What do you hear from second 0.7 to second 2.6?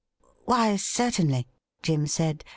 certainly,' Jim said.